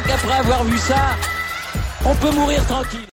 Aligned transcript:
crois 0.00 0.16
qu'après 0.16 0.38
avoir 0.38 0.64
vu 0.64 0.78
ça, 0.78 1.16
on 2.04 2.14
peut 2.14 2.30
mourir 2.34 2.64
tranquille. 2.66 3.06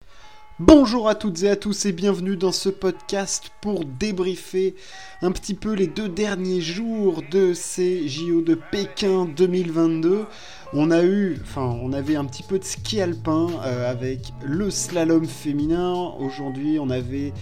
Bonjour 0.59 1.07
à 1.07 1.15
toutes 1.15 1.43
et 1.43 1.49
à 1.49 1.55
tous 1.55 1.85
et 1.85 1.91
bienvenue 1.91 2.35
dans 2.35 2.51
ce 2.51 2.69
podcast 2.69 3.51
pour 3.61 3.85
débriefer 3.85 4.75
un 5.21 5.31
petit 5.31 5.53
peu 5.53 5.73
les 5.73 5.87
deux 5.87 6.09
derniers 6.09 6.61
jours 6.61 7.21
de 7.29 7.53
ces 7.53 8.07
JO 8.07 8.41
de 8.41 8.55
Pékin 8.55 9.25
2022. 9.25 10.25
On 10.73 10.91
a 10.91 11.03
eu, 11.03 11.39
on 11.55 11.93
avait 11.93 12.15
un 12.15 12.25
petit 12.25 12.43
peu 12.43 12.57
de 12.57 12.63
ski 12.63 13.01
alpin 13.01 13.49
euh, 13.65 13.89
avec 13.89 14.33
le 14.43 14.71
slalom 14.71 15.27
féminin. 15.27 16.13
Aujourd'hui, 16.19 16.79
on 16.79 16.89
avait 16.89 17.33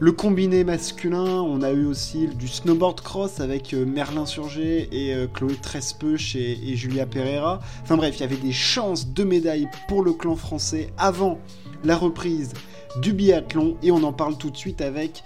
le 0.00 0.12
combiné 0.12 0.64
masculin. 0.64 1.42
On 1.42 1.62
a 1.62 1.70
eu 1.70 1.84
aussi 1.84 2.26
du 2.26 2.48
snowboard 2.48 3.02
cross 3.02 3.38
avec 3.38 3.74
euh, 3.74 3.84
Merlin 3.84 4.26
Surgé 4.26 4.88
et 4.90 5.14
euh, 5.14 5.26
Chloé 5.32 5.54
Trespeuch 5.60 6.34
et, 6.34 6.74
Julia 6.74 7.06
Pereira. 7.06 7.60
Enfin 7.82 7.96
bref, 7.96 8.16
il 8.16 8.20
y 8.20 8.24
avait 8.24 8.36
des 8.36 8.52
chances 8.52 9.08
de 9.08 9.22
médailles 9.22 9.68
pour 9.88 10.02
le 10.02 10.12
clan 10.12 10.36
français 10.36 10.90
avant 10.96 11.38
la 11.84 11.96
reprise 11.96 12.54
du 13.02 13.12
biathlon 13.12 13.76
et 13.82 13.92
on 13.92 14.02
en 14.02 14.12
parle 14.12 14.36
tout 14.36 14.50
de 14.50 14.56
suite 14.56 14.80
avec 14.80 15.22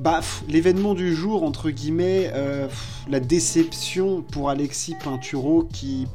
bah, 0.00 0.20
l'événement 0.48 0.94
du 0.94 1.14
jour, 1.14 1.42
entre 1.42 1.70
guillemets, 1.70 2.30
euh, 2.32 2.68
la 3.08 3.20
déception 3.20 4.22
pour 4.22 4.50
Alexis 4.50 4.94
Pinturo 5.02 5.68
qui, 5.72 6.06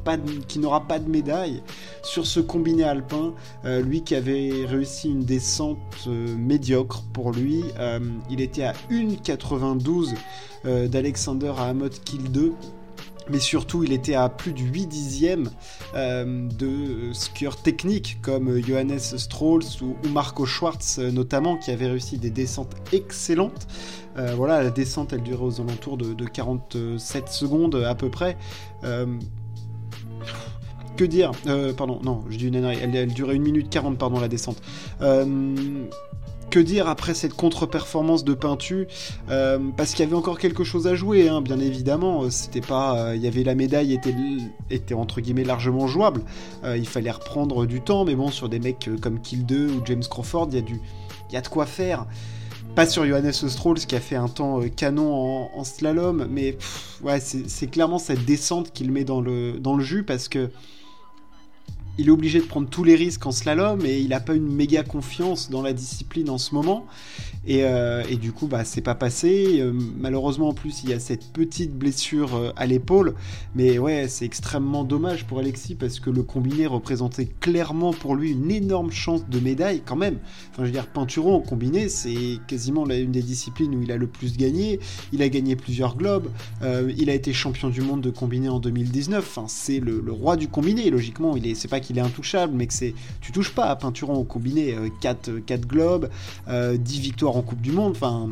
n'aura 0.56 0.86
pas 0.86 0.98
de 0.98 1.08
médaille 1.08 1.62
sur 2.02 2.26
ce 2.26 2.40
combiné 2.40 2.84
alpin. 2.84 3.34
Euh, 3.64 3.82
lui 3.82 4.02
qui 4.02 4.14
avait 4.14 4.64
réussi 4.66 5.10
une 5.10 5.24
descente 5.24 5.78
euh, 6.06 6.34
médiocre 6.36 7.02
pour 7.12 7.32
lui. 7.32 7.62
il 8.30 8.40
était 8.40 8.64
à 8.64 8.72
1,92 8.90 10.14
d'Alexander 10.88 11.52
Amot 11.58 11.90
Kill 12.04 12.30
2 12.30 12.54
mais 13.30 13.40
surtout 13.40 13.84
il 13.84 13.92
était 13.92 14.14
à 14.14 14.28
plus 14.28 14.52
de 14.52 14.60
8 14.60 14.86
dixièmes 14.86 15.50
euh, 15.94 16.48
de 16.48 17.12
skieurs 17.12 17.56
techniques 17.56 18.18
comme 18.22 18.60
Johannes 18.60 18.98
Strolls 18.98 19.64
ou, 19.82 19.96
Marco 20.08 20.46
Schwartz 20.46 20.98
euh, 20.98 21.10
notamment 21.10 21.56
qui 21.56 21.70
avaient 21.70 21.88
réussi 21.88 22.18
des 22.18 22.30
descentes 22.30 22.74
excellentes. 22.92 23.66
Euh, 24.16 24.34
voilà, 24.36 24.62
la 24.62 24.70
descente 24.70 25.12
elle 25.12 25.22
durait 25.22 25.44
aux 25.44 25.60
alentours 25.60 25.96
de, 25.96 26.24
47 26.24 27.28
secondes 27.28 27.74
à 27.74 27.94
peu 27.94 28.10
près. 28.10 28.36
que 30.96 31.04
dire? 31.04 31.32
Pardon, 31.76 32.00
non, 32.02 32.24
je 32.28 32.36
dis 32.38 32.46
une 32.48 32.56
ânerie. 32.56 32.78
Elle, 32.80 32.94
elle, 32.94 33.12
durait 33.12 33.34
1 33.34 33.38
minute 33.40 33.70
40, 33.70 33.98
pardon, 33.98 34.20
la 34.20 34.28
descente 34.28 34.62
que 36.54 36.60
dire 36.60 36.88
après 36.88 37.14
cette 37.14 37.34
contre-performance 37.34 38.22
de 38.22 38.32
Peintu 38.32 38.86
euh, 39.28 39.58
Parce 39.76 39.90
qu'il 39.90 40.04
y 40.04 40.06
avait 40.06 40.14
encore 40.14 40.38
quelque 40.38 40.62
chose 40.62 40.86
à 40.86 40.94
jouer, 40.94 41.28
hein, 41.28 41.40
bien 41.40 41.58
évidemment. 41.58 42.30
C'était 42.30 42.60
pas, 42.60 42.96
euh, 42.96 43.16
il 43.16 43.22
y 43.22 43.26
avait 43.26 43.42
la 43.42 43.56
médaille 43.56 43.92
était, 43.92 44.14
était 44.70 44.94
entre 44.94 45.20
guillemets 45.20 45.42
largement 45.42 45.88
jouable. 45.88 46.22
Euh, 46.62 46.76
il 46.76 46.86
fallait 46.86 47.10
reprendre 47.10 47.66
du 47.66 47.80
temps, 47.80 48.04
mais 48.04 48.14
bon, 48.14 48.30
sur 48.30 48.48
des 48.48 48.60
mecs 48.60 48.88
comme 49.02 49.20
Kill 49.20 49.44
2 49.44 49.66
ou 49.66 49.82
James 49.84 50.04
Crawford, 50.08 50.46
il 50.52 50.54
y 50.54 50.58
a 50.58 50.62
du, 50.62 50.80
il 51.28 51.34
y 51.34 51.36
a 51.36 51.40
de 51.40 51.48
quoi 51.48 51.66
faire. 51.66 52.06
Pas 52.76 52.86
sur 52.86 53.04
Johannes 53.04 53.32
Strolls 53.32 53.80
qui 53.80 53.96
a 53.96 54.00
fait 54.00 54.14
un 54.14 54.28
temps 54.28 54.60
canon 54.76 55.48
en, 55.56 55.64
slalom, 55.64 56.28
mais 56.30 56.56
ouais, 57.02 57.18
c'est 57.18 57.66
clairement 57.66 57.98
cette 57.98 58.24
descente 58.24 58.70
qu'il 58.72 58.92
met 58.92 59.02
dans 59.02 59.20
le, 59.20 59.58
dans 59.58 59.74
le 59.74 59.82
jus 59.82 60.04
parce 60.04 60.28
que 60.28 60.50
il 61.98 62.08
est 62.08 62.10
obligé 62.10 62.40
de 62.40 62.44
prendre 62.44 62.68
tous 62.68 62.84
les 62.84 62.96
risques 62.96 63.24
en 63.26 63.32
slalom 63.32 63.84
et 63.84 63.98
il 63.98 64.08
n'a 64.08 64.20
pas 64.20 64.34
une 64.34 64.52
méga 64.52 64.82
confiance 64.82 65.50
dans 65.50 65.62
la 65.62 65.72
discipline 65.72 66.30
en 66.30 66.38
ce 66.38 66.54
moment. 66.54 66.86
Euh, 67.48 68.02
et, 68.08 68.16
du 68.16 68.32
coup, 68.32 68.46
bah, 68.46 68.64
c'est 68.64 68.80
pas 68.80 68.94
passé. 68.94 69.60
Euh, 69.60 69.72
malheureusement, 69.98 70.48
en 70.48 70.54
plus, 70.54 70.82
il 70.82 70.90
y 70.90 70.92
a 70.92 71.00
cette 71.00 71.32
petite 71.32 71.76
blessure 71.76 72.34
euh, 72.34 72.52
à 72.56 72.66
l'épaule. 72.66 73.14
Mais 73.54 73.78
ouais, 73.78 74.06
c'est 74.08 74.24
extrêmement 74.24 74.84
dommage 74.84 75.26
pour 75.26 75.38
Alexis 75.38 75.74
parce 75.74 76.00
que 76.00 76.10
le 76.10 76.22
combiné 76.22 76.66
représentait 76.66 77.26
clairement 77.40 77.92
pour 77.92 78.16
lui 78.16 78.32
une 78.32 78.50
énorme 78.50 78.90
chance 78.90 79.28
de 79.28 79.40
médaille 79.40 79.82
quand 79.84 79.96
même. 79.96 80.18
Enfin, 80.52 80.62
je 80.62 80.66
veux 80.66 80.72
dire, 80.72 80.86
Pinturo 80.86 81.34
en 81.34 81.40
combiné, 81.40 81.88
c'est 81.88 82.38
quasiment 82.46 82.88
une 82.88 83.12
des 83.12 83.22
disciplines 83.22 83.74
où 83.74 83.82
il 83.82 83.92
a 83.92 83.96
le 83.96 84.06
plus 84.06 84.36
gagné. 84.36 84.80
Il 85.12 85.22
a 85.22 85.28
gagné 85.28 85.56
plusieurs 85.56 85.96
globes. 85.96 86.30
il 86.96 87.10
a 87.10 87.14
été 87.14 87.32
champion 87.32 87.68
du 87.68 87.80
monde 87.80 88.00
de 88.00 88.10
combiné 88.10 88.48
en 88.48 88.60
2019. 88.60 89.18
Enfin, 89.18 89.46
c'est 89.48 89.80
le, 89.80 90.02
roi 90.08 90.36
du 90.36 90.48
combiné. 90.48 90.90
Logiquement, 90.90 91.36
il 91.36 91.46
est, 91.46 91.54
c'est 91.54 91.68
pas 91.68 91.80
qu'il 91.84 91.98
est 91.98 92.02
intouchable, 92.02 92.54
mais 92.54 92.66
que 92.66 92.74
c'est, 92.74 92.94
tu 93.20 93.30
touches 93.32 93.54
pas 93.54 93.66
à 93.66 93.76
Peinturon 93.76 94.14
au 94.14 94.24
combiné. 94.24 94.76
4, 95.00 95.38
4 95.46 95.66
globes, 95.66 96.08
10 96.48 97.00
victoires 97.00 97.36
en 97.36 97.42
Coupe 97.42 97.60
du 97.60 97.72
Monde, 97.72 97.92
enfin, 97.92 98.30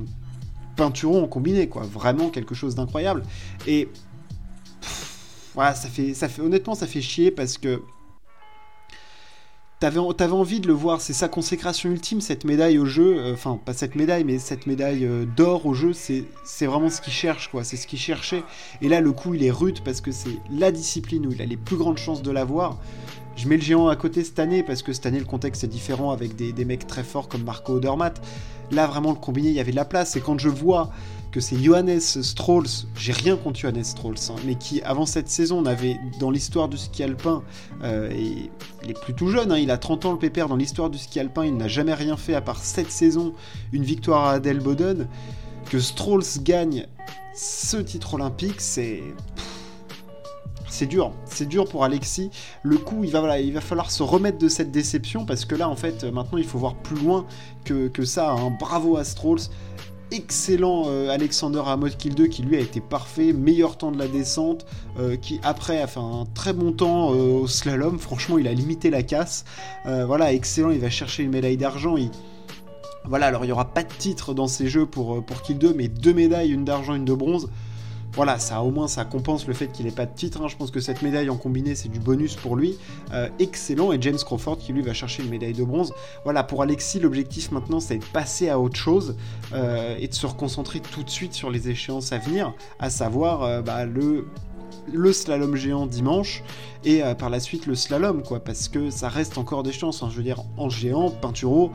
peinturon 0.76 1.24
en 1.24 1.28
combiné, 1.28 1.68
quoi. 1.68 1.82
Vraiment 1.82 2.30
quelque 2.30 2.54
chose 2.54 2.74
d'incroyable. 2.74 3.22
Et 3.66 3.88
voilà, 5.54 5.74
ça 5.74 5.88
fait, 5.88 6.14
ça 6.14 6.28
fait, 6.28 6.42
honnêtement, 6.42 6.74
ça 6.74 6.86
fait 6.86 7.02
chier 7.02 7.30
parce 7.30 7.58
que 7.58 7.82
t'avais, 9.80 9.98
avais 9.98 10.32
envie 10.32 10.60
de 10.60 10.68
le 10.68 10.72
voir. 10.72 11.00
C'est 11.00 11.12
sa 11.12 11.28
consécration 11.28 11.90
ultime, 11.90 12.20
cette 12.20 12.44
médaille 12.44 12.78
au 12.78 12.86
jeu. 12.86 13.18
Euh, 13.18 13.34
enfin, 13.34 13.58
pas 13.62 13.74
cette 13.74 13.94
médaille, 13.94 14.24
mais 14.24 14.38
cette 14.38 14.66
médaille 14.66 15.04
euh, 15.04 15.26
d'or 15.36 15.66
au 15.66 15.74
jeu. 15.74 15.92
C'est, 15.92 16.24
c'est 16.44 16.66
vraiment 16.66 16.88
ce 16.88 17.00
qu'il 17.00 17.12
cherche, 17.12 17.50
quoi. 17.50 17.64
C'est 17.64 17.76
ce 17.76 17.86
qu'il 17.86 17.98
cherchait. 17.98 18.44
Et 18.80 18.88
là, 18.88 19.00
le 19.00 19.12
coup, 19.12 19.34
il 19.34 19.44
est 19.44 19.50
rude 19.50 19.80
parce 19.84 20.00
que 20.00 20.12
c'est 20.12 20.38
la 20.50 20.72
discipline 20.72 21.26
où 21.26 21.32
il 21.32 21.42
a 21.42 21.46
les 21.46 21.56
plus 21.56 21.76
grandes 21.76 21.98
chances 21.98 22.22
de 22.22 22.30
l'avoir. 22.30 22.78
Je 23.36 23.48
mets 23.48 23.56
le 23.56 23.62
géant 23.62 23.88
à 23.88 23.96
côté 23.96 24.24
cette 24.24 24.38
année 24.38 24.62
parce 24.62 24.82
que 24.82 24.92
cette 24.92 25.06
année 25.06 25.18
le 25.18 25.24
contexte 25.24 25.64
est 25.64 25.68
différent 25.68 26.10
avec 26.10 26.36
des, 26.36 26.52
des 26.52 26.64
mecs 26.64 26.86
très 26.86 27.02
forts 27.02 27.28
comme 27.28 27.44
Marco 27.44 27.74
Odermatt. 27.74 28.20
Là, 28.70 28.86
vraiment, 28.86 29.10
le 29.10 29.16
combiné, 29.16 29.48
il 29.48 29.54
y 29.54 29.60
avait 29.60 29.70
de 29.70 29.76
la 29.76 29.84
place. 29.84 30.16
Et 30.16 30.20
quand 30.20 30.38
je 30.38 30.48
vois 30.48 30.90
que 31.30 31.40
c'est 31.40 31.56
Johannes 31.56 32.00
Strolls, 32.00 32.86
j'ai 32.94 33.12
rien 33.12 33.36
contre 33.36 33.58
Johannes 33.58 33.84
Strolls, 33.84 34.16
hein, 34.28 34.36
mais 34.46 34.54
qui, 34.54 34.82
avant 34.82 35.06
cette 35.06 35.28
saison, 35.28 35.64
avait 35.64 35.98
dans 36.20 36.30
l'histoire 36.30 36.68
du 36.68 36.76
ski 36.76 37.02
alpin, 37.02 37.42
euh, 37.82 38.10
et 38.10 38.50
il 38.84 38.90
est 38.90 39.00
plutôt 39.00 39.28
jeune, 39.28 39.50
hein, 39.50 39.58
il 39.58 39.70
a 39.70 39.78
30 39.78 40.04
ans 40.04 40.12
le 40.12 40.18
pépère 40.18 40.48
dans 40.48 40.56
l'histoire 40.56 40.90
du 40.90 40.98
ski 40.98 41.20
alpin, 41.20 41.44
il 41.44 41.56
n'a 41.56 41.68
jamais 41.68 41.94
rien 41.94 42.16
fait 42.16 42.34
à 42.34 42.42
part 42.42 42.58
cette 42.58 42.90
saison, 42.90 43.32
une 43.72 43.82
victoire 43.82 44.24
à 44.26 44.32
Adelboden. 44.32 45.08
Que 45.70 45.78
Strolls 45.78 46.42
gagne 46.42 46.86
ce 47.34 47.78
titre 47.78 48.14
olympique, 48.14 48.60
c'est 48.60 49.02
c'est 50.72 50.86
dur, 50.86 51.12
c'est 51.26 51.46
dur 51.46 51.66
pour 51.66 51.84
Alexis. 51.84 52.30
Le 52.62 52.78
coup, 52.78 53.04
il 53.04 53.10
va, 53.10 53.60
falloir 53.60 53.90
se 53.90 54.02
remettre 54.02 54.38
de 54.38 54.48
cette 54.48 54.70
déception 54.70 55.26
parce 55.26 55.44
que 55.44 55.54
là, 55.54 55.68
en 55.68 55.76
fait, 55.76 56.02
maintenant, 56.04 56.38
il 56.38 56.46
faut 56.46 56.58
voir 56.58 56.74
plus 56.76 56.96
loin 56.96 57.26
que, 57.64 57.90
ça. 58.04 58.30
Un 58.30 58.46
hein. 58.46 58.56
Bravo 58.58 58.96
à 58.96 59.04
Strolls. 59.04 59.50
Excellent 60.10 60.84
euh, 60.86 61.10
Alexander 61.10 61.62
à 61.66 61.76
mode 61.76 61.96
kill 61.96 62.14
2 62.14 62.26
qui 62.26 62.42
lui 62.42 62.56
a 62.56 62.60
été 62.60 62.80
parfait, 62.80 63.32
meilleur 63.34 63.76
temps 63.76 63.92
de 63.92 63.98
la 63.98 64.08
descente, 64.08 64.66
euh, 64.98 65.16
qui 65.16 65.40
après 65.42 65.80
a 65.80 65.86
fait 65.86 66.00
un 66.00 66.26
très 66.34 66.52
bon 66.52 66.72
temps 66.72 67.12
euh, 67.12 67.40
au 67.40 67.46
slalom, 67.46 67.98
franchement 67.98 68.36
il 68.36 68.46
a 68.46 68.52
limité 68.52 68.90
la 68.90 69.02
casse, 69.02 69.46
voilà 69.86 70.34
excellent, 70.34 70.68
il 70.68 70.80
va 70.80 70.90
chercher 70.90 71.22
une 71.22 71.30
médaille 71.30 71.56
d'argent, 71.56 71.96
voilà 73.06 73.28
alors 73.28 73.44
il 73.44 73.46
n'y 73.46 73.52
aura 73.52 73.72
pas 73.72 73.84
de 73.84 73.92
titre 73.98 74.34
dans 74.34 74.48
ces 74.48 74.66
jeux 74.66 74.84
pour, 74.84 75.24
pour 75.24 75.40
Kill 75.40 75.56
2, 75.56 75.72
mais 75.72 75.88
deux 75.88 76.12
médailles, 76.12 76.52
une 76.52 76.66
d'argent, 76.66 76.94
une 76.94 77.06
de 77.06 77.14
bronze, 77.14 77.48
voilà, 78.14 78.38
ça 78.38 78.62
au 78.62 78.70
moins 78.70 78.88
ça 78.88 79.04
compense 79.04 79.46
le 79.46 79.54
fait 79.54 79.68
qu'il 79.68 79.86
n'ait 79.86 79.92
pas 79.92 80.04
de 80.04 80.14
titre. 80.14 80.42
Hein. 80.42 80.48
Je 80.48 80.56
pense 80.56 80.70
que 80.70 80.80
cette 80.80 81.00
médaille 81.00 81.30
en 81.30 81.36
combiné, 81.36 81.74
c'est 81.74 81.88
du 81.88 81.98
bonus 81.98 82.36
pour 82.36 82.56
lui. 82.56 82.76
Euh, 83.12 83.28
excellent. 83.38 83.92
Et 83.92 84.00
James 84.00 84.18
Crawford 84.18 84.58
qui 84.58 84.72
lui 84.72 84.82
va 84.82 84.92
chercher 84.92 85.22
une 85.22 85.30
médaille 85.30 85.54
de 85.54 85.64
bronze. 85.64 85.94
Voilà, 86.24 86.42
pour 86.42 86.62
Alexis, 86.62 87.00
l'objectif 87.00 87.50
maintenant, 87.52 87.80
c'est 87.80 87.98
de 87.98 88.04
passer 88.04 88.50
à 88.50 88.58
autre 88.58 88.76
chose 88.76 89.16
euh, 89.54 89.96
et 89.98 90.08
de 90.08 90.14
se 90.14 90.26
reconcentrer 90.26 90.80
tout 90.80 91.02
de 91.02 91.10
suite 91.10 91.32
sur 91.32 91.50
les 91.50 91.70
échéances 91.70 92.12
à 92.12 92.18
venir, 92.18 92.52
à 92.78 92.90
savoir 92.90 93.42
euh, 93.44 93.62
bah, 93.62 93.86
le 93.86 95.12
slalom 95.12 95.56
géant 95.56 95.86
dimanche 95.86 96.42
et 96.84 97.02
par 97.16 97.30
la 97.30 97.38
suite 97.38 97.66
le 97.66 97.76
slalom 97.76 98.24
quoi 98.24 98.40
parce 98.40 98.66
que 98.66 98.90
ça 98.90 99.08
reste 99.08 99.38
encore 99.38 99.62
des 99.62 99.70
chances 99.70 100.02
hein. 100.02 100.08
je 100.10 100.16
veux 100.16 100.24
dire 100.24 100.42
en 100.56 100.68
géant 100.68 101.08
Pinturo 101.08 101.70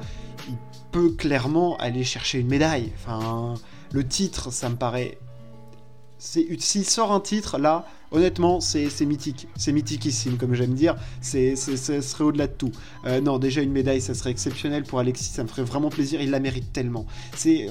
il 0.49 0.55
peut 0.91 1.11
clairement 1.11 1.77
aller 1.77 2.03
chercher 2.03 2.39
une 2.39 2.47
médaille 2.47 2.91
enfin 2.95 3.53
le 3.93 4.05
titre 4.05 4.51
ça 4.51 4.67
me 4.67 4.75
paraît 4.75 5.17
s'il 6.19 6.85
sort 6.85 7.11
un 7.11 7.19
titre 7.19 7.57
là, 7.57 7.85
honnêtement, 8.11 8.59
c'est 8.59 9.05
mythique. 9.05 9.47
C'est 9.55 9.71
mythiquissime, 9.71 10.37
comme 10.37 10.53
j'aime 10.53 10.73
dire. 10.73 10.95
C'est, 11.21 11.55
serait 11.55 12.23
au-delà 12.23 12.47
de 12.47 12.53
tout. 12.53 12.71
Euh, 13.05 13.21
non, 13.21 13.39
déjà 13.39 13.61
une 13.61 13.71
médaille, 13.71 14.01
ça 14.01 14.13
serait 14.13 14.31
exceptionnel 14.31 14.83
pour 14.83 14.99
Alexis. 14.99 15.25
Ça 15.25 15.43
me 15.43 15.47
ferait 15.47 15.63
vraiment 15.63 15.89
plaisir. 15.89 16.21
Il 16.21 16.31
la 16.31 16.39
mérite 16.39 16.71
tellement. 16.73 17.05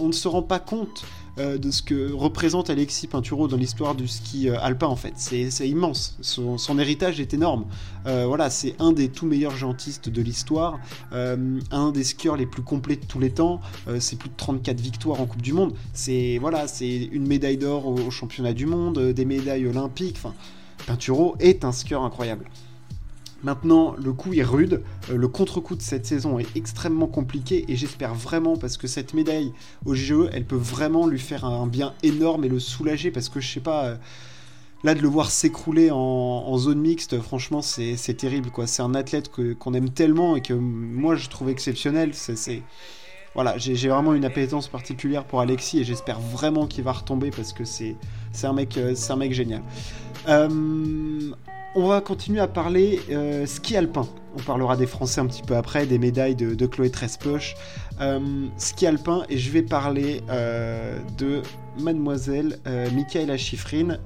On 0.01 0.09
ne 0.09 0.13
se 0.13 0.29
rend 0.29 0.43
pas 0.43 0.59
compte 0.59 1.05
euh, 1.39 1.59
de 1.59 1.71
ce 1.71 1.83
que 1.83 2.13
représente 2.13 2.71
Alexis 2.71 3.07
Pinturo 3.07 3.47
dans 3.47 3.59
l'histoire 3.59 3.95
du 3.95 4.09
ski 4.09 4.49
euh, 4.49 4.59
alpin 4.61 4.87
en 4.87 4.97
fait. 4.97 5.13
C'est 5.17 5.69
immense, 5.69 6.17
son, 6.23 6.79
héritage 6.79 7.21
est 7.21 7.35
énorme. 7.35 7.67
Voilà, 8.05 8.51
c'est 8.51 8.77
un 8.79 8.93
des 8.93 9.09
tout 9.09 9.27
meilleurs 9.27 9.57
gentistes 9.57 10.09
de 10.09 10.23
l'histoire, 10.23 10.79
un 11.11 11.91
des 11.91 12.05
skieurs 12.05 12.37
les 12.37 12.47
plus 12.47 12.63
complets 12.63 12.95
de 12.95 13.05
tous 13.05 13.19
les 13.19 13.31
temps. 13.31 13.61
c'est 13.99 14.17
plus 14.17 14.29
de 14.29 14.35
34 14.37 14.81
victoires 14.81 15.21
en 15.21 15.27
Coupe 15.27 15.43
du 15.43 15.53
Monde. 15.53 15.75
C'est 15.93 16.39
voilà, 16.41 16.69
c'est 16.69 17.09
une 17.11 17.27
médaille 17.27 17.57
d'or 17.57 17.89
au, 17.89 18.11
championnat 18.13 18.53
du 18.53 18.67
monde, 18.67 19.13
des 19.13 19.25
médailles 19.25 19.67
olympiques. 19.67 20.19
Enfin, 20.27 20.35
Pinturo 20.87 21.37
est 21.41 21.65
un 21.65 21.73
skieur 21.73 22.03
incroyable. 22.03 22.47
Maintenant, 23.43 23.95
le 24.03 24.13
coup 24.13 24.33
est 24.33 24.43
rude, 24.43 24.83
euh, 25.11 25.17
le 25.17 25.29
contre-coup 25.29 25.77
de 25.77 25.83
cette 25.83 26.07
saison 26.07 26.39
est 26.39 26.57
extrêmement 26.57 27.07
compliqué 27.07 27.65
et 27.69 27.77
j'espère 27.77 28.15
vraiment 28.15 28.57
parce 28.57 28.77
que 28.77 28.87
cette 28.87 29.15
médaille 29.15 29.53
au 29.85 29.95
GE, 29.95 30.29
elle 30.33 30.45
peut 30.45 30.57
vraiment 30.57 31.07
lui 31.07 31.19
faire 31.19 31.45
un 31.45 31.67
bien 31.67 31.95
énorme 32.03 32.45
et 32.45 32.49
le 32.49 32.59
soulager 32.59 33.11
parce 33.11 33.29
que 33.29 33.41
je 33.41 33.53
sais 33.53 33.61
pas. 33.61 33.85
Euh, 33.85 33.97
là 34.85 34.95
de 34.95 35.01
le 35.01 35.09
voir 35.09 35.31
s'écrouler 35.31 35.91
en, 35.91 36.57
zone 36.59 36.79
mixte, 36.79 37.21
franchement, 37.21 37.61
c'est 37.63 38.15
terrible. 38.17 38.51
quoi. 38.51 38.67
C'est 38.67 38.83
un 38.83 38.95
athlète 38.95 39.31
qu'on 39.59 39.75
aime 39.75 39.91
tellement 39.91 40.37
et 40.37 40.43
que 40.43 40.53
moi 40.53 41.17
je 41.17 41.29
trouve 41.29 41.49
exceptionnel. 41.49 42.11
C'est 42.15 42.63
voilà, 43.37 43.59
j'ai 43.59 43.89
vraiment 43.89 44.15
une 44.15 44.25
appétence 44.25 44.67
particulière 44.67 45.23
pour 45.25 45.43
Alexis 45.43 45.81
et 45.81 45.85
j'espère 45.85 46.19
vraiment 46.19 46.67
qu'il 46.67 46.83
va 46.83 46.93
retomber 46.93 47.31
parce 47.31 47.53
que 47.53 47.65
c'est 47.65 47.95
un 48.45 48.55
mec, 48.55 48.79
euh, 48.79 48.95
un 49.11 49.17
mec 49.17 49.35
génial. 49.35 49.61
Euh, 50.27 51.31
on 51.75 51.87
va 51.87 52.01
continuer 52.01 52.41
à 52.41 52.49
parler 52.49 52.99
euh, 53.11 53.45
ski 53.45 53.77
alpin. 53.77 54.09
On 54.39 54.41
parlera 54.41 54.75
des 54.75 54.87
Français 54.87 55.21
un 55.21 55.27
petit 55.27 55.43
peu 55.43 55.55
après, 55.55 55.85
des 55.85 55.99
médailles 55.99 56.35
de, 56.35 56.67
Chloé 56.67 56.89
Trespoche. 56.89 57.57
ski 58.57 58.87
alpin, 58.87 59.25
et 59.29 59.37
je 59.37 59.51
vais 59.51 59.63
parler 59.63 60.23
de 61.19 61.43
mademoiselle 61.79 62.59
Michaela 62.95 63.37
Schifrin 63.37 63.99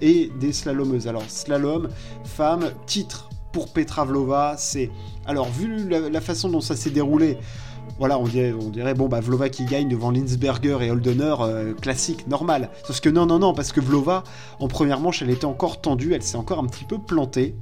et 0.00 0.30
des 0.40 0.52
slalomeuses. 0.52 1.08
Alors, 1.08 1.24
slalom, 1.28 1.88
femme, 2.24 2.70
titre 2.86 3.27
pour 3.52 3.72
Petra 3.72 4.04
Vlova, 4.04 4.54
c'est... 4.56 4.90
Alors, 5.26 5.48
vu 5.48 5.88
la 5.88 6.20
façon 6.20 6.48
dont 6.48 6.60
ça 6.60 6.76
s'est 6.76 6.90
déroulé, 6.90 7.38
voilà, 7.98 8.18
on 8.18 8.24
dirait, 8.24 8.94
bon, 8.94 9.08
bah, 9.08 9.20
Vlova 9.20 9.48
qui 9.48 9.64
gagne 9.64 9.88
devant 9.88 10.10
Linsberger 10.10 10.78
et 10.82 10.90
Holdener, 10.90 11.34
euh, 11.40 11.74
classique, 11.74 12.28
normal. 12.28 12.70
Sauf 12.84 13.00
que 13.00 13.08
non, 13.08 13.26
non, 13.26 13.38
non, 13.38 13.54
parce 13.54 13.72
que 13.72 13.80
Vlova, 13.80 14.24
en 14.60 14.68
première 14.68 15.00
manche, 15.00 15.22
elle 15.22 15.30
était 15.30 15.46
encore 15.46 15.80
tendue, 15.80 16.14
elle 16.14 16.22
s'est 16.22 16.36
encore 16.36 16.58
un 16.58 16.66
petit 16.66 16.84
peu 16.84 16.98
plantée. 16.98 17.56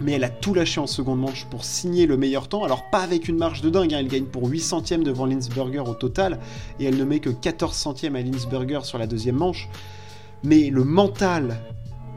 Mais 0.00 0.12
elle 0.12 0.24
a 0.24 0.30
tout 0.30 0.54
lâché 0.54 0.80
en 0.80 0.86
seconde 0.86 1.20
manche 1.20 1.46
pour 1.50 1.64
signer 1.64 2.06
le 2.06 2.16
meilleur 2.16 2.48
temps. 2.48 2.64
Alors, 2.64 2.88
pas 2.90 3.00
avec 3.00 3.28
une 3.28 3.36
marge 3.36 3.60
de 3.60 3.70
dingue, 3.70 3.92
hein, 3.92 3.98
elle 4.00 4.08
gagne 4.08 4.24
pour 4.24 4.48
8 4.48 4.60
centièmes 4.60 5.04
devant 5.04 5.26
Linsberger 5.26 5.80
au 5.80 5.94
total, 5.94 6.40
et 6.78 6.84
elle 6.84 6.96
ne 6.96 7.04
met 7.04 7.20
que 7.20 7.30
14 7.30 7.74
centièmes 7.74 8.16
à 8.16 8.22
Linsberger 8.22 8.80
sur 8.82 8.98
la 8.98 9.06
deuxième 9.06 9.36
manche. 9.36 9.68
Mais 10.42 10.70
le 10.70 10.84
mental 10.84 11.60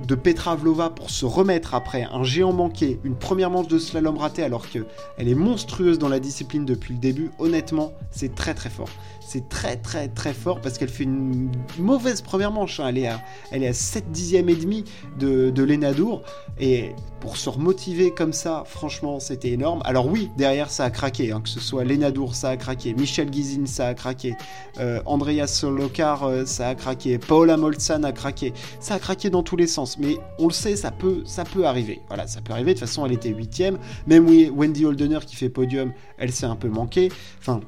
de 0.08 0.16
Petra 0.16 0.56
Vlova 0.56 0.90
pour 0.90 1.10
se 1.10 1.26
remettre 1.26 1.74
après 1.74 2.04
un 2.04 2.24
géant 2.24 2.54
manqué, 2.54 3.00
une 3.04 3.16
première 3.16 3.50
manche 3.50 3.68
de 3.68 3.78
slalom 3.78 4.18
ratée 4.18 4.44
alors 4.44 4.68
qu'elle 4.70 4.86
est 5.18 5.36
monstrueuse 5.36 6.00
dans 6.00 6.10
la 6.10 6.20
discipline 6.20 6.66
depuis 6.66 6.94
le 6.94 7.00
début, 7.00 7.32
honnêtement, 7.40 7.94
c'est 8.12 8.36
très 8.36 8.54
très 8.54 8.70
fort. 8.70 8.90
C'est 9.26 9.48
très 9.48 9.78
très 9.78 10.10
très 10.10 10.34
fort 10.34 10.60
parce 10.60 10.78
qu'elle 10.78 10.90
fait 10.90 11.06
une 11.06 11.50
mauvaise 11.80 12.22
première 12.22 12.52
manche. 12.52 12.80
Hein. 12.80 12.88
Elle, 12.90 12.98
est 12.98 13.08
à, 13.08 13.22
elle 13.52 13.64
est 13.64 13.68
à 13.68 13.74
7 13.74 14.12
dixièmes 14.12 14.50
et 14.50 14.56
demi 14.56 14.84
de, 15.18 15.64
Lenadour. 15.64 16.22
Et 16.60 16.92
pour 17.22 17.38
se 17.38 17.50
remotiver 17.50 18.12
comme 18.12 18.34
ça, 18.34 18.64
franchement, 18.68 19.20
c'était 19.20 19.52
énorme. 19.52 19.82
Alors 19.86 20.08
oui, 20.08 20.30
derrière, 20.38 20.70
ça 20.70 20.84
a 20.84 20.90
craqué. 20.90 21.32
Hein. 21.32 21.42
que 21.42 21.50
ce 21.50 21.62
soit 21.62 21.86
Lenadour, 21.86 22.36
ça 22.36 22.50
a 22.50 22.58
craqué. 22.58 22.94
Michel 22.94 23.30
Guizine, 23.30 23.66
ça 23.66 23.88
a 23.88 23.94
craqué. 23.94 24.36
Euh, 24.80 25.02
Andreas 25.06 25.48
Solokar, 25.48 26.24
euh, 26.24 26.46
ça 26.46 26.68
a 26.68 26.76
craqué. 26.76 27.18
Paola 27.18 27.56
Molzan 27.56 28.04
a 28.04 28.12
craqué. 28.12 28.54
Ça 28.82 28.96
a 28.96 29.00
craqué 29.00 29.30
dans 29.30 29.42
tous 29.42 29.56
les 29.56 29.68
Mais 30.00 30.18
on 30.40 30.48
le 30.48 30.54
sait, 30.54 30.76
ça 30.76 30.92
peut, 30.92 31.24
ça 31.26 31.44
peut 31.44 31.66
arriver. 31.66 32.00
Voilà, 32.08 32.28
ça 32.28 32.42
peut 32.42 32.54
arriver. 32.54 32.74
De 32.74 32.80
toute 32.80 32.88
façon, 32.88 33.06
elle 33.06 33.14
était 33.14 33.30
huitième. 33.30 33.78
Même 34.08 34.28
Wendy 34.28 34.86
Holdener 34.86 35.20
qui 35.26 35.36
fait 35.36 35.50
podium, 35.50 35.94
elle 36.18 36.32
s'est 36.32 36.46
un 36.46 36.56
peu 36.56 36.70
manquée. 36.70 37.12
Enfin, 37.40 37.62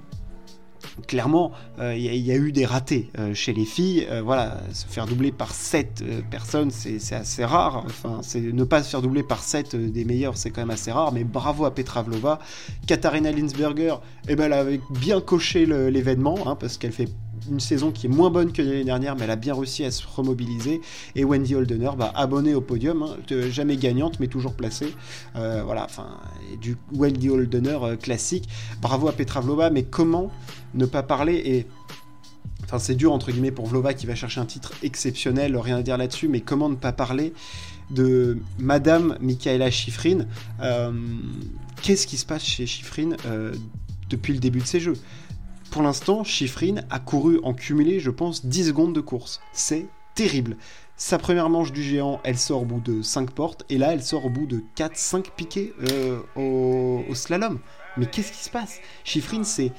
clairement, 1.08 1.52
il 1.78 1.84
euh, 1.84 1.96
y, 1.96 2.32
a 2.32 2.36
eu 2.36 2.52
des 2.52 2.66
ratés 2.66 3.10
euh, 3.18 3.34
chez 3.34 3.54
les 3.54 3.66
filles. 3.66 4.08
Euh, 4.10 4.22
voilà, 4.22 4.62
se 4.74 4.86
faire 4.86 5.06
doubler 5.06 5.32
par 5.32 5.54
7 5.54 6.04
personnes, 6.30 6.72
c'est 6.72 7.16
assez 7.16 7.46
rare. 7.46 7.84
Enfin, 7.86 8.22
ne 8.36 8.64
pas 8.64 8.84
se 8.84 8.90
faire 8.90 9.02
doubler 9.02 9.24
par 9.24 9.42
7 9.42 9.76
des 9.76 10.06
meilleurs, 10.06 10.38
c'est 10.38 10.50
quand 10.50 10.62
même 10.62 10.72
assez 10.72 10.92
rare. 10.92 11.12
Mais 11.12 11.24
bravo 11.24 11.66
à 11.66 11.74
Petra 11.74 12.04
Vlova. 12.04 12.40
Katharina 12.88 13.32
Linsberger, 13.32 13.96
eh 14.28 14.36
ben, 14.36 14.46
elle 14.46 14.54
avait 14.54 14.82
bien 14.90 15.22
coché 15.22 15.66
l'événement, 15.66 16.38
hein, 16.46 16.56
parce 16.56 16.78
qu'elle 16.78 16.92
fait 16.92 17.10
une 17.50 17.60
saison 17.60 17.92
qui 17.92 18.08
est 18.08 18.10
moins 18.10 18.30
bonne 18.30 18.52
que 18.52 18.62
l'année 18.62 18.84
dernière, 18.84 19.16
mais 19.16 19.24
elle 19.24 19.32
a 19.32 19.36
bien 19.36 19.54
réussi 19.54 19.84
à 19.84 19.92
se 19.92 20.04
remobiliser. 20.08 20.82
Et 21.16 21.24
Wendy 21.24 21.56
Holdener, 21.56 21.92
bah, 21.98 22.12
abonnée 22.16 22.54
au 22.54 22.62
podium, 22.62 23.04
hein, 23.04 23.18
jamais 23.50 23.78
gagnante, 23.78 24.20
mais 24.20 24.28
toujours 24.28 24.54
placée. 24.54 24.94
Euh, 25.36 25.64
voilà, 25.64 25.86
enfin, 25.86 26.18
du 26.62 26.78
Wendy 26.94 27.30
Holdener 27.30 27.78
euh, 27.82 27.96
classique. 27.96 28.50
Bravo 28.82 29.08
à 29.08 29.14
Petra 29.14 29.42
Vlova, 29.42 29.70
mais 29.70 29.84
comment 29.84 30.32
ne 30.74 30.86
pas 30.86 31.04
parler 31.04 31.42
et 31.46 31.68
Enfin, 32.64 32.80
c'est 32.80 32.96
dur 32.96 33.14
entre 33.14 33.32
guillemets 33.32 33.52
pour 33.52 33.68
Vlova 33.68 33.94
qui 33.94 34.08
va 34.08 34.16
chercher 34.16 34.40
un 34.40 34.46
titre 34.46 34.74
exceptionnel, 34.82 35.56
rien 35.56 35.78
à 35.78 35.82
dire 35.84 35.98
là-dessus, 35.98 36.28
mais 36.28 36.42
comment 36.42 36.68
ne 36.68 36.76
pas 36.76 36.94
parler 36.94 37.32
de 37.92 38.40
Madame 38.58 39.18
Michaela 39.22 39.70
Schifrin? 39.70 40.26
Euh, 40.62 40.92
Qu'est-ce 41.84 42.08
qui 42.08 42.18
se 42.18 42.26
passe 42.26 42.44
chez 42.44 42.66
Schifrin 42.66 43.10
depuis 44.10 44.34
le 44.34 44.40
début 44.40 44.62
de 44.62 44.66
ses 44.66 44.80
jeux? 44.80 44.96
Pour 45.76 45.84
l'instant, 45.84 46.24
Schifrin 46.24 46.76
a 46.90 47.00
couru 47.00 47.42
en 47.44 47.54
cumulé, 47.54 48.00
je 48.00 48.10
pense, 48.10 48.46
10 48.46 48.68
secondes 48.68 48.94
de 48.94 49.02
course. 49.02 49.42
C'est 49.52 49.88
terrible. 50.14 50.56
Sa 50.96 51.18
première 51.18 51.50
manche 51.50 51.74
du 51.74 51.84
géant, 51.84 52.22
elle 52.24 52.38
sort 52.38 52.62
au 52.62 52.66
bout 52.66 52.80
de 52.80 53.02
5 53.02 53.32
portes, 53.32 53.66
et 53.68 53.78
là, 53.78 53.92
elle 53.92 54.02
sort 54.02 54.24
au 54.24 54.30
bout 54.30 54.46
de 54.46 54.64
4-5 54.78 55.26
piquets 55.36 55.74
euh, 55.92 56.22
au, 56.38 57.14
slalom. 57.14 57.60
Mais 57.98 58.06
qu'est-ce 58.06 58.32
qui 58.32 58.42
se 58.42 58.50
passe? 58.50 58.80
Schifrin, 59.04 59.44
c'est 59.44 59.74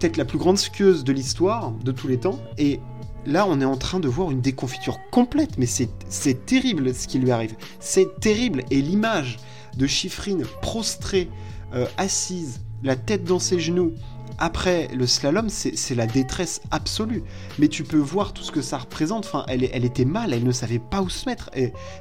peut-être 0.00 0.16
la 0.16 0.24
plus 0.24 0.38
grande 0.38 0.58
skieuse 0.58 1.04
de 1.04 1.12
l'histoire, 1.12 1.70
de 1.70 1.92
tous 1.92 2.08
les 2.08 2.18
temps, 2.18 2.40
et 2.58 2.80
là, 3.26 3.46
on 3.48 3.60
est 3.60 3.64
en 3.64 3.76
train 3.76 4.00
de 4.00 4.08
voir 4.08 4.32
une 4.32 4.40
déconfiture 4.40 4.98
complète, 5.12 5.56
mais 5.56 5.66
c'est 5.66 6.46
terrible 6.46 6.92
ce 6.92 7.06
qui 7.06 7.20
lui 7.20 7.30
arrive. 7.30 7.54
C'est 7.78 8.18
terrible, 8.18 8.64
et 8.72 8.82
l'image 8.82 9.38
de 9.76 9.86
Schifrin 9.86 10.38
prostrée, 10.62 11.30
euh, 11.74 11.86
assise, 11.96 12.60
la 12.82 12.96
tête 12.96 13.22
dans 13.22 13.38
ses 13.38 13.60
genoux, 13.60 13.92
après, 14.38 14.88
le 14.94 15.06
slalom, 15.06 15.48
c'est 15.48 15.94
la 15.94 16.06
détresse 16.06 16.60
absolue. 16.70 17.22
Mais 17.58 17.68
tu 17.68 17.84
peux 17.84 17.96
voir 17.98 18.32
tout 18.32 18.42
ce 18.42 18.52
que 18.52 18.62
ça 18.62 18.78
représente. 18.78 19.26
Enfin, 19.26 19.44
elle, 19.48 19.62
était 19.84 20.04
mal, 20.04 20.32
elle 20.32 20.44
ne 20.44 20.52
savait 20.52 20.78
pas 20.78 21.00
où 21.00 21.08
se 21.08 21.28
mettre. 21.28 21.50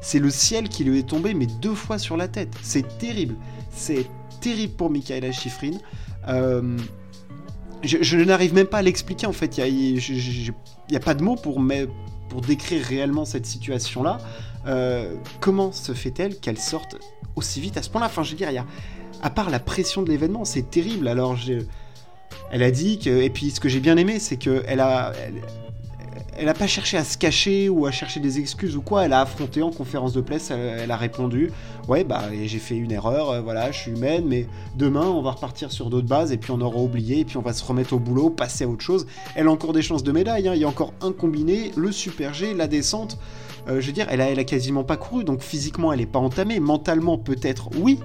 C'est 0.02 0.20
le 0.20 0.30
ciel 0.30 0.70
qui 0.70 0.84
lui 0.84 1.00
est 1.00 1.08
tombé, 1.08 1.34
mais 1.34 1.48
deux 1.48 1.76
fois 1.76 1.98
sur 1.98 2.18
la 2.18 2.28
tête. 2.28 2.54
C'est 2.62 2.98
terrible. 2.98 3.36
C'est 3.72 4.06
terrible 4.42 4.74
pour 4.74 4.90
Michaela 4.90 5.32
Schifrin. 5.32 5.78
Euh, 6.28 6.78
je, 7.84 8.18
n'arrive 8.18 8.54
même 8.54 8.68
pas 8.68 8.80
à 8.80 8.82
l'expliquer 8.82 9.28
en 9.28 9.34
fait. 9.34 9.58
Il 9.58 10.02
n'y 10.90 10.96
a, 10.96 11.00
pas 11.00 11.14
de 11.14 11.24
mots 11.24 11.36
pour, 11.36 11.62
décrire 12.42 12.84
réellement 12.84 13.24
cette 13.24 13.46
situation-là. 13.46 14.18
Euh, 14.68 15.14
comment 15.40 15.72
se 15.72 15.94
fait-elle 15.94 16.40
qu'elle 16.40 16.58
sorte 16.58 16.98
aussi 17.36 17.62
vite 17.62 17.78
à 17.78 17.84
ce 17.84 17.90
point-là? 17.90 18.08
Enfin, 18.08 18.24
je 18.24 18.32
veux 18.32 18.38
dire, 18.38 18.50
il 18.50 18.56
y 18.56 18.60
a, 18.60 18.66
à 19.22 19.30
part 19.30 19.50
la 19.50 19.60
pression 19.60 20.02
de 20.02 20.10
l'événement, 20.10 20.44
c'est 20.44 20.70
terrible. 20.70 21.08
Alors, 21.08 21.36
j'ai 21.36 21.60
elle 22.52 22.64
a 22.64 22.72
dit 22.72 23.00
que, 23.00 23.10
et 23.10 23.30
puis 23.30 23.52
ce 23.52 23.60
que 23.60 23.70
j'ai 23.70 23.80
bien 23.80 23.98
aimé, 23.98 24.20
c'est 24.20 24.38
qu'elle 24.38 24.80
a, 24.80 25.14
elle, 26.38 26.48
a 26.48 26.54
pas 26.54 26.68
cherché 26.68 26.98
à 26.98 27.04
se 27.04 27.18
cacher 27.18 27.70
ou 27.70 27.86
à 27.86 27.92
chercher 27.92 28.20
des 28.20 28.40
excuses 28.40 28.76
ou 28.76 28.82
quoi. 28.82 29.06
Elle 29.06 29.14
a 29.14 29.22
affronté 29.22 29.62
en 29.62 29.72
conférence 29.72 30.14
de 30.14 30.22
presse. 30.22 30.52
Elle, 30.52 30.92
a 30.92 30.98
répondu, 30.98 31.52
ouais 31.88 32.04
bah 32.04 32.24
j'ai 32.32 32.60
fait 32.60 32.78
une 32.78 32.92
erreur, 32.92 33.30
euh, 33.30 33.42
voilà, 33.42 33.72
je 33.72 33.80
suis 33.80 33.92
humaine, 33.92 34.26
mais 34.28 34.48
demain 34.76 35.06
on 35.06 35.22
va 35.22 35.32
repartir 35.32 35.72
sur 35.72 35.90
d'autres 35.90 36.08
bases 36.08 36.32
et 36.32 36.38
puis 36.38 36.52
on 36.52 36.62
aura 36.62 36.78
oublié 36.78 37.20
et 37.20 37.26
puis 37.26 37.38
on 37.38 37.42
va 37.42 37.54
se 37.54 37.64
remettre 37.64 37.94
au 37.94 38.00
boulot, 38.00 38.30
passer 38.30 38.66
à 38.66 38.68
autre 38.68 38.84
chose. 38.84 39.08
Elle 39.36 39.48
a 39.48 39.52
encore 39.52 39.74
des 39.74 39.82
chances 39.82 40.04
de 40.04 40.12
médaille. 40.12 40.48
Hein. 40.48 40.54
Il 40.56 40.62
y 40.62 40.66
a 40.66 40.68
encore 40.68 40.94
un 41.02 41.12
combiné, 41.12 41.72
le 41.76 41.92
super 41.92 42.34
G, 42.34 42.54
la 42.54 42.68
descente. 42.68 43.18
Euh, 43.68 43.82
je 43.82 43.88
veux 43.88 43.94
dire, 43.94 44.06
elle 44.10 44.22
a, 44.22 44.30
elle 44.30 44.40
a 44.40 44.44
quasiment 44.44 44.84
pas 44.84 44.98
couru, 44.98 45.24
donc 45.24 45.42
physiquement 45.42 45.92
elle 45.92 46.02
est 46.02 46.06
pas 46.06 46.20
entamée. 46.20 46.60
Mentalement 46.60 47.18
peut-être 47.18 47.70
oui. 47.78 48.00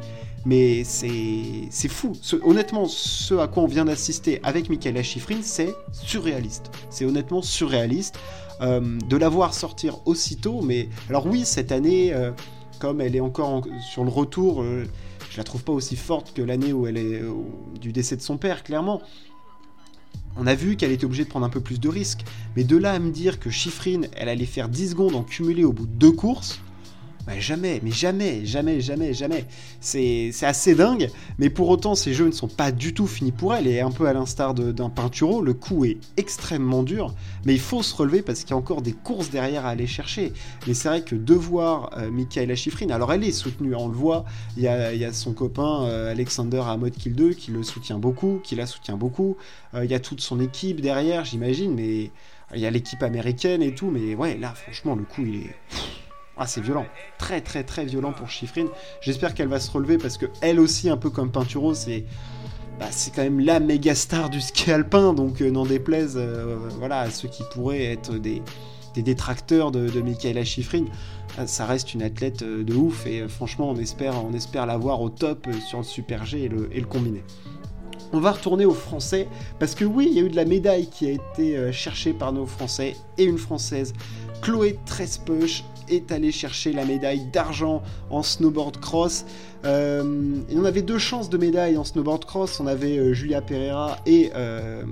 Mais 0.46 0.84
c'est 0.84 1.88
fou. 1.88 2.12
honnêtement, 2.42 2.86
ce 2.86 3.34
à 3.34 3.46
quoi 3.46 3.62
on 3.62 3.66
vient 3.66 3.84
d'assister 3.84 4.40
avec 4.42 4.70
Michaela 4.70 5.02
Schifrin, 5.02 5.42
c'est 5.42 5.74
surréaliste. 5.92 6.70
C'est 6.88 7.04
honnêtement 7.04 7.42
surréaliste. 7.42 8.18
Euh, 8.62 8.98
de 9.08 9.16
la 9.16 9.30
voir 9.30 9.54
sortir 9.54 10.06
aussitôt, 10.06 10.60
mais 10.60 10.90
alors 11.08 11.26
oui, 11.26 11.46
cette 11.46 11.72
année, 11.72 12.12
euh, 12.12 12.30
comme 12.78 13.00
elle 13.00 13.16
est 13.16 13.20
encore 13.20 13.66
sur 13.80 14.04
le 14.04 14.10
retour, 14.10 14.60
euh, 14.60 14.84
je 15.30 15.38
la 15.38 15.44
trouve 15.44 15.64
pas 15.64 15.72
aussi 15.72 15.96
forte 15.96 16.34
que 16.34 16.42
l'année 16.42 16.74
où 16.74 16.86
elle 16.86 16.98
est 16.98 17.22
du 17.80 17.92
décès 17.92 18.16
de 18.16 18.20
son 18.20 18.36
père, 18.36 18.62
clairement. 18.62 19.00
On 20.36 20.46
a 20.46 20.54
vu 20.54 20.76
qu'elle 20.76 20.92
était 20.92 21.06
obligée 21.06 21.24
de 21.24 21.30
prendre 21.30 21.46
un 21.46 21.50
peu 21.50 21.60
plus 21.60 21.80
de 21.80 21.88
risques, 21.88 22.24
mais 22.54 22.62
de 22.62 22.76
là 22.76 22.92
à 22.92 22.98
me 22.98 23.10
dire 23.10 23.40
que 23.40 23.48
Schifrin, 23.48 24.02
elle 24.14 24.28
allait 24.28 24.44
faire 24.44 24.68
10 24.68 24.90
secondes 24.90 25.14
en 25.14 25.22
cumulé 25.22 25.64
au 25.64 25.72
bout 25.72 25.86
de 25.86 25.92
deux 25.92 26.12
courses, 26.12 26.60
jamais, 27.38 27.80
mais 27.82 27.90
jamais, 27.90 28.44
jamais, 28.44 28.80
jamais, 28.80 29.14
jamais. 29.14 29.44
C'est 29.80 30.32
assez 30.42 30.74
dingue, 30.74 31.08
mais 31.38 31.50
pour 31.50 31.68
autant, 31.68 31.94
ces 31.94 32.14
jeux 32.14 32.26
ne 32.26 32.32
sont 32.32 32.48
pas 32.48 32.72
du 32.72 32.94
tout 32.94 33.06
finis 33.06 33.32
pour 33.32 33.54
elle, 33.54 33.66
et 33.66 33.80
un 33.80 33.90
peu 33.90 34.06
à 34.06 34.12
l'instar 34.12 34.54
d'un 34.54 34.90
Pinturo, 34.90 35.42
le 35.42 35.54
coup 35.54 35.84
est 35.84 35.98
extrêmement 36.16 36.82
dur, 36.82 37.14
mais 37.44 37.54
il 37.54 37.60
faut 37.60 37.82
se 37.82 37.94
relever 37.94 38.22
parce 38.22 38.40
qu'il 38.40 38.50
y 38.50 38.54
a 38.54 38.56
encore 38.56 38.82
des 38.82 38.92
courses 38.92 39.30
derrière 39.30 39.66
à 39.66 39.70
aller 39.70 39.86
chercher. 39.86 40.32
Mais 40.66 40.74
c'est 40.74 40.88
vrai 40.88 41.02
que 41.02 41.14
de 41.14 41.34
voir 41.34 41.90
euh, 41.98 42.10
Michaela 42.10 42.56
Schifrin, 42.56 42.90
alors 42.90 43.12
elle 43.12 43.24
est 43.24 43.32
soutenue, 43.32 43.74
on 43.74 43.88
le 43.88 43.94
voit, 43.94 44.24
il 44.56 44.62
y 44.62 44.68
a, 44.68 45.12
son 45.12 45.32
copain 45.32 45.84
euh, 45.84 46.10
Alexander 46.10 46.62
à 46.66 46.76
Mode 46.76 46.94
Kill 46.94 47.14
2 47.14 47.30
qui 47.34 47.50
le 47.50 47.62
soutient 47.62 47.98
beaucoup, 47.98 48.40
qui 48.42 48.54
la 48.54 48.66
soutient 48.66 48.96
beaucoup, 48.96 49.36
euh, 49.74 49.84
il 49.84 49.90
y 49.90 49.94
a 49.94 50.00
toute 50.00 50.20
son 50.20 50.40
équipe 50.40 50.80
derrière, 50.80 51.24
j'imagine, 51.24 51.74
mais 51.74 52.10
il 52.54 52.60
y 52.60 52.66
a 52.66 52.70
l'équipe 52.70 53.02
américaine 53.02 53.62
et 53.62 53.74
tout, 53.74 53.90
mais 53.90 54.14
ouais, 54.14 54.36
là, 54.36 54.54
franchement, 54.54 54.94
le 54.94 55.04
coup, 55.04 55.22
il 55.24 55.36
est 55.36 55.56
ah, 56.36 56.46
c'est 56.46 56.62
violent. 56.62 56.86
Très, 57.18 57.42
très, 57.42 57.64
très 57.64 57.84
violent 57.84 58.12
pour 58.12 58.30
Chiffrine. 58.30 58.68
J'espère 59.02 59.34
qu'elle 59.34 59.48
va 59.48 59.60
se 59.60 59.70
relever 59.70 59.98
parce 59.98 60.16
que 60.16 60.26
elle 60.40 60.58
aussi, 60.58 60.88
un 60.88 60.96
peu 60.96 61.10
comme 61.10 61.30
Pinturo, 61.30 61.74
c'est. 61.74 62.04
Bah, 62.78 62.86
c'est 62.90 63.14
quand 63.14 63.22
même 63.22 63.40
la 63.40 63.60
méga 63.60 63.94
star 63.94 64.30
du 64.30 64.40
ski 64.40 64.72
alpin, 64.72 65.12
donc 65.12 65.42
euh, 65.42 65.50
n'en 65.50 65.66
déplaise 65.66 66.14
euh, 66.16 66.56
voilà, 66.78 67.00
à 67.00 67.10
ceux 67.10 67.28
qui 67.28 67.42
pourraient 67.52 67.84
être 67.84 68.14
des, 68.14 68.40
des 68.94 69.02
détracteurs 69.02 69.70
de, 69.70 70.00
Michaela 70.00 70.46
Schifrin, 70.46 70.86
ça 71.44 71.66
reste 71.66 71.92
une 71.92 72.02
athlète 72.02 72.42
de 72.42 72.74
ouf 72.74 73.06
et 73.06 73.28
franchement 73.28 73.68
on 73.68 73.76
espère, 73.76 74.24
on 74.24 74.32
espère 74.32 74.64
la 74.64 74.78
voir 74.78 75.02
au 75.02 75.10
top 75.10 75.46
sur 75.68 75.76
le 75.76 75.84
Super 75.84 76.24
G 76.24 76.44
et 76.44 76.48
le, 76.48 76.74
et 76.74 76.80
combiné. 76.80 77.22
On 78.14 78.18
va 78.18 78.32
retourner 78.32 78.64
aux 78.64 78.72
Français, 78.72 79.28
parce 79.58 79.74
que 79.74 79.84
oui, 79.84 80.08
il 80.10 80.16
y 80.16 80.20
a 80.20 80.22
eu 80.22 80.30
de 80.30 80.36
la 80.36 80.46
médaille 80.46 80.88
qui 80.88 81.06
a 81.06 81.10
été 81.10 81.70
cherchée 81.72 82.14
par 82.14 82.32
nos 82.32 82.46
Français, 82.46 82.96
et 83.18 83.24
une 83.24 83.38
Française, 83.38 83.92
Chloé 84.40 84.78
Trespeuch, 84.86 85.64
est 85.90 86.12
allée 86.12 86.32
chercher 86.32 86.72
la 86.72 86.84
médaille 86.84 87.26
d'argent 87.32 87.82
en 88.10 88.22
snowboard 88.22 88.78
cross. 88.78 89.24
Euh, 89.64 90.36
et 90.48 90.56
on 90.56 90.64
avait 90.64 90.82
deux 90.82 90.98
chances 90.98 91.28
de 91.28 91.36
médaille 91.36 91.76
en 91.76 91.84
snowboard 91.84 92.24
cross. 92.24 92.60
On 92.60 92.66
avait 92.66 92.96
euh, 92.96 93.12
Julia 93.12 93.42
Pereira 93.42 93.98
et, 94.06 94.30
euh, 94.34 94.84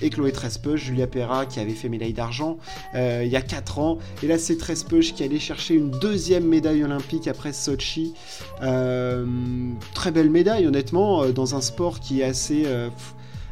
et 0.00 0.10
Chloé 0.10 0.32
Trespeuch. 0.32 0.80
Julia 0.80 1.06
Pereira 1.06 1.46
qui 1.46 1.60
avait 1.60 1.72
fait 1.72 1.88
médaille 1.88 2.12
d'argent 2.12 2.58
il 2.94 3.28
y 3.28 3.36
a 3.36 3.42
4 3.42 3.78
ans. 3.78 3.98
Et 4.22 4.26
là, 4.26 4.38
c'est 4.38 4.56
Trespeuch 4.56 5.14
qui 5.14 5.24
allait 5.24 5.38
chercher 5.38 5.74
une 5.74 5.90
deuxième 5.90 6.46
médaille 6.46 6.84
olympique 6.84 7.28
après 7.28 7.52
Sochi. 7.52 8.14
très 8.60 10.10
belle 10.12 10.30
médaille, 10.30 10.66
honnêtement, 10.66 11.26
dans 11.30 11.54
un 11.54 11.60
sport 11.60 12.00
qui 12.00 12.20
est 12.20 12.24
assez 12.24 12.66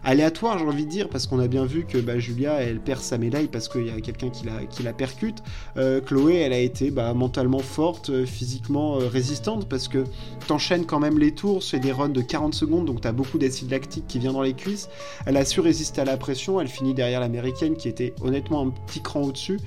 aléatoire, 0.04 0.58
j'ai 0.58 0.64
envie 0.64 0.84
de 0.84 0.90
dire, 0.90 1.08
parce 1.08 1.26
qu'on 1.26 1.38
a 1.38 1.48
bien 1.48 1.64
vu 1.64 1.84
que 1.84 1.98
bah, 1.98 2.18
Julia, 2.18 2.60
elle 2.60 2.80
perd 2.80 3.00
sa 3.00 3.18
médaille 3.18 3.48
parce 3.48 3.68
qu'il 3.68 3.86
y 3.86 3.90
a 3.90 4.00
quelqu'un 4.00 4.30
qui 4.30 4.46
la, 4.46 4.64
qui 4.64 4.82
la 4.82 4.92
percute. 4.92 5.42
Euh, 5.76 6.00
Chloé, 6.00 6.36
elle 6.36 6.52
a 6.52 6.58
été 6.58 6.90
bah, 6.90 7.14
mentalement 7.14 7.60
forte, 7.60 8.10
euh, 8.10 8.26
physiquement 8.26 8.98
euh, 8.98 9.08
résistante, 9.08 9.68
parce 9.68 9.88
que 9.88 10.04
t'enchaînes 10.46 10.86
quand 10.86 11.00
même 11.00 11.18
les 11.18 11.32
tours, 11.32 11.62
c'est 11.62 11.78
des 11.78 11.92
runs 11.92 12.08
de 12.08 12.20
40 12.20 12.54
secondes, 12.54 12.86
donc 12.86 13.00
t'as 13.00 13.12
beaucoup 13.12 13.38
d'acide 13.38 13.70
lactique 13.70 14.06
qui 14.06 14.18
vient 14.18 14.32
dans 14.32 14.42
les 14.42 14.54
cuisses. 14.54 14.88
Elle 15.26 15.36
a 15.36 15.44
su 15.44 15.60
résister 15.60 16.00
à 16.00 16.04
la 16.04 16.16
pression, 16.16 16.60
elle 16.60 16.68
finit 16.68 16.94
derrière 16.94 17.20
l'américaine 17.20 17.76
qui 17.76 17.88
était 17.88 18.14
honnêtement 18.22 18.66
un 18.66 18.70
petit 18.70 19.00
cran 19.00 19.22
au-dessus. 19.22 19.60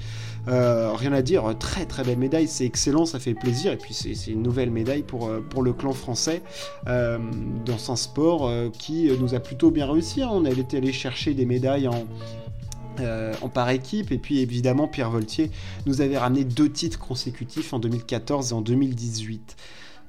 Euh, 0.47 0.93
rien 0.93 1.13
à 1.13 1.21
dire, 1.21 1.55
très 1.59 1.85
très 1.85 2.03
belle 2.03 2.19
médaille, 2.19 2.47
c'est 2.47 2.65
excellent, 2.65 3.05
ça 3.05 3.19
fait 3.19 3.33
plaisir. 3.33 3.71
Et 3.71 3.77
puis 3.77 3.93
c'est 3.93 4.31
une 4.31 4.43
nouvelle 4.43 4.71
médaille 4.71 5.03
pour, 5.03 5.27
euh, 5.27 5.41
pour 5.41 5.63
le 5.63 5.73
clan 5.73 5.93
français 5.93 6.41
euh, 6.87 7.17
dans 7.65 7.91
un 7.91 7.95
sport 7.95 8.51
qui 8.73 9.09
nous 9.19 9.33
a 9.33 9.39
plutôt 9.39 9.71
bien 9.71 9.91
réussi. 9.91 10.21
Hein. 10.21 10.29
On 10.31 10.45
a 10.45 10.51
été 10.51 10.77
allé 10.77 10.91
chercher 10.91 11.33
des 11.33 11.45
médailles 11.45 11.87
en, 11.87 12.05
en 13.41 13.49
par 13.49 13.69
équipe. 13.69 14.11
Et 14.11 14.17
puis 14.17 14.39
évidemment, 14.39 14.87
Pierre 14.87 15.09
Voltier 15.09 15.51
nous 15.85 16.01
avait 16.01 16.17
ramené 16.17 16.43
deux 16.43 16.69
titres 16.69 16.99
consécutifs 16.99 17.73
en 17.73 17.79
2014 17.79 18.51
et 18.51 18.53
en 18.53 18.61
2018. 18.61 19.55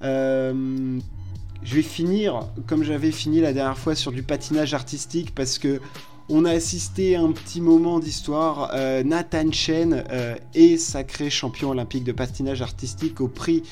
je 0.03 1.75
vais 1.75 1.83
finir 1.83 2.41
comme 2.67 2.83
j'avais 2.85 3.13
fini 3.13 3.41
la 3.41 3.53
dernière 3.53 3.79
fois 3.79 3.95
sur 3.95 4.13
du 4.13 4.23
patinage 4.23 4.75
artistique 4.75 5.35
parce 5.35 5.59
que 5.59 5.81
on 6.29 6.45
a 6.45 6.51
assisté 6.51 7.15
à 7.17 7.23
un 7.23 7.33
petit 7.33 7.61
moment 7.61 8.01
d'histoire. 8.01 8.71
Euh, 8.75 9.03
Nathan 9.05 9.51
Chen 9.53 10.05
euh, 10.11 10.35
est 10.55 10.77
sacré 10.77 11.31
champion 11.31 11.71
olympique 11.71 12.05
de 12.05 12.13
patinage 12.13 12.63
artistique 12.63 13.21
au 13.21 13.29
prix 13.29 13.63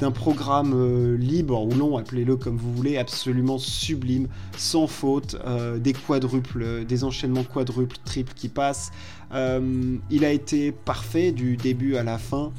d'un 0.00 0.10
programme 0.10 0.72
euh, 0.74 1.16
libre 1.16 1.64
ou 1.64 1.74
long, 1.74 1.96
appelez-le 1.96 2.36
comme 2.36 2.56
vous 2.56 2.72
voulez, 2.72 2.98
absolument 2.98 3.58
sublime, 3.58 4.28
sans 4.56 4.86
faute, 4.86 5.36
des 5.78 5.92
quadruples, 5.92 6.84
des 6.84 7.04
enchaînements 7.04 7.44
quadruples, 7.44 7.96
triples 8.04 8.34
qui 8.34 8.48
passent. 8.48 8.90
il 9.32 10.24
a 10.24 10.30
été 10.30 10.72
parfait 10.72 11.32
du 11.32 11.56
début 11.56 11.96
à 11.96 12.02
la 12.02 12.18
fin. 12.18 12.52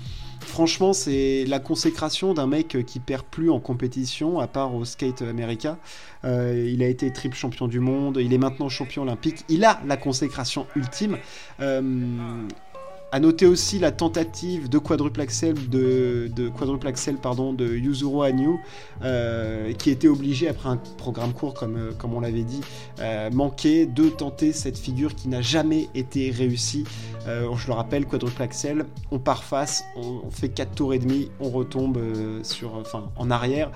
Franchement, 0.45 0.93
c'est 0.93 1.43
la 1.45 1.59
consécration 1.59 2.33
d'un 2.33 2.47
mec 2.47 2.77
qui 2.85 2.99
perd 2.99 3.23
plus 3.23 3.49
en 3.49 3.59
compétition, 3.59 4.39
à 4.39 4.47
part 4.47 4.73
au 4.73 4.85
skate 4.85 5.21
America. 5.21 5.77
Euh, 6.23 6.69
il 6.71 6.81
a 6.81 6.87
été 6.87 7.11
triple 7.11 7.35
champion 7.35 7.67
du 7.67 7.79
monde, 7.79 8.19
il 8.21 8.33
est 8.33 8.37
maintenant 8.37 8.69
champion 8.69 9.03
olympique. 9.03 9.43
Il 9.49 9.65
a 9.65 9.79
la 9.85 9.97
consécration 9.97 10.65
ultime. 10.75 11.17
Euh, 11.59 11.81
à 13.11 13.19
noter 13.19 13.45
aussi 13.45 13.79
la 13.79 13.91
tentative 13.91 14.69
de 14.69 14.77
quadruple 14.77 15.21
axel 15.21 15.55
de, 15.69 16.29
pardon 17.21 17.53
de 17.53 17.65
Yuzuru 17.65 18.25
Hanyu 18.25 18.59
euh, 19.03 19.73
qui 19.73 19.89
était 19.89 20.07
obligé 20.07 20.47
après 20.47 20.69
un 20.69 20.79
programme 20.97 21.33
court 21.33 21.53
comme, 21.53 21.77
euh, 21.77 21.91
comme 21.97 22.13
on 22.13 22.19
l'avait 22.19 22.43
dit 22.43 22.61
euh, 22.99 23.29
manquer 23.31 23.85
de 23.85 24.09
tenter 24.09 24.51
cette 24.53 24.77
figure 24.77 25.15
qui 25.15 25.27
n'a 25.27 25.41
jamais 25.41 25.89
été 25.93 26.31
réussie. 26.31 26.85
je 27.25 27.67
le 27.67 27.73
rappelle 27.73 28.05
quadruple 28.05 28.41
axel, 28.41 28.85
on 29.11 29.19
part 29.19 29.43
face, 29.43 29.83
on, 29.95 30.29
fait 30.29 30.49
4 30.49 30.75
tours 30.75 30.93
et 30.93 30.99
demi, 30.99 31.31
on 31.39 31.49
retombe 31.49 31.97
sur 32.43 32.75
enfin 32.75 33.09
en 33.15 33.31
arrière. 33.31 33.71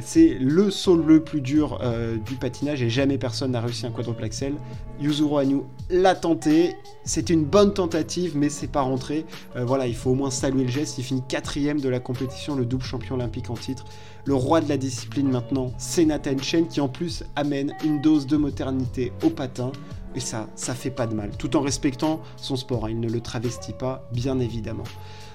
C'est 0.00 0.36
le 0.40 0.70
saut 0.70 0.96
le 0.96 1.22
plus 1.22 1.40
dur 1.40 1.80
du 2.24 2.34
patinage 2.36 2.82
et 2.82 2.90
jamais 2.90 3.18
personne 3.18 3.52
n'a 3.52 3.60
réussi 3.60 3.86
un 3.86 3.90
quadruple 3.90 4.24
axel. 4.24 4.54
Yuzuru 5.00 5.40
Hanyu 5.40 5.62
l'a 5.90 6.14
tenté, 6.16 6.74
c'était 7.04 7.34
une 7.34 7.44
bonne 7.44 7.72
tentative 7.72 8.36
mais 8.36 8.48
c'est 8.48 8.68
pas 8.68 8.80
rentré. 8.80 9.24
Euh, 9.56 9.64
voilà, 9.64 9.86
il 9.86 9.94
faut 9.94 10.10
au 10.10 10.14
moins 10.14 10.30
saluer 10.30 10.64
le 10.64 10.70
geste. 10.70 10.98
Il 10.98 11.04
finit 11.04 11.22
quatrième 11.28 11.80
de 11.80 11.88
la 11.88 12.00
compétition, 12.00 12.54
le 12.54 12.64
double 12.64 12.84
champion 12.84 13.14
olympique 13.14 13.50
en 13.50 13.54
titre. 13.54 13.84
Le 14.24 14.34
roi 14.34 14.60
de 14.60 14.68
la 14.68 14.76
discipline 14.76 15.30
maintenant, 15.30 15.72
c'est 15.78 16.04
Nathan 16.04 16.38
Chen 16.38 16.68
qui 16.68 16.80
en 16.80 16.88
plus 16.88 17.24
amène 17.36 17.74
une 17.84 18.00
dose 18.00 18.26
de 18.26 18.36
modernité 18.36 19.12
au 19.22 19.30
patin. 19.30 19.72
Et 20.14 20.20
ça, 20.20 20.48
ça 20.54 20.74
fait 20.74 20.90
pas 20.90 21.06
de 21.06 21.14
mal, 21.14 21.30
tout 21.38 21.56
en 21.56 21.60
respectant 21.60 22.20
son 22.36 22.56
sport. 22.56 22.86
Hein. 22.86 22.90
Il 22.90 23.00
ne 23.00 23.08
le 23.08 23.20
travestit 23.20 23.74
pas, 23.74 24.08
bien 24.12 24.40
évidemment. 24.40 24.84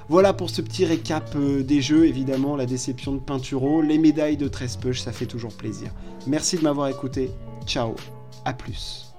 Voilà 0.10 0.34
pour 0.34 0.50
ce 0.50 0.62
petit 0.62 0.86
récap 0.86 1.30
euh, 1.36 1.64
des 1.64 1.82
jeux, 1.82 2.06
évidemment, 2.06 2.56
la 2.56 2.66
déception 2.66 3.14
de 3.14 3.20
Pinturo, 3.20 3.82
les 3.82 3.98
médailles 3.98 4.38
de 4.38 4.48
Trespeuch, 4.48 5.02
ça 5.02 5.12
fait 5.12 5.26
toujours 5.26 5.54
plaisir. 5.54 5.92
Merci 6.28 6.58
de 6.58 6.64
m'avoir 6.64 6.88
écouté. 6.90 7.32
Ciao, 7.66 7.96
à 8.46 8.54
plus. 8.54 9.13